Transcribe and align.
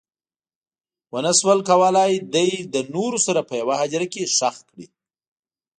ونه 1.13 1.31
شول 1.39 1.59
کولی 1.69 2.13
دی 2.33 2.49
له 2.73 2.81
نورو 2.95 3.17
سره 3.27 3.41
په 3.49 3.53
یوه 3.61 3.75
هدیره 3.81 4.07
کې 4.13 4.23
ښخ 4.37 4.55
کړي. 4.69 4.85